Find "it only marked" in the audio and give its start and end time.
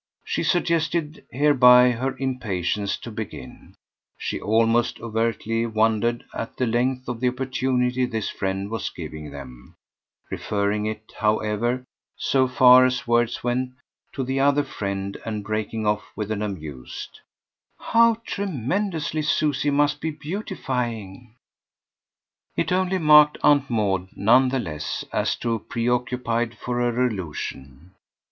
22.57-23.37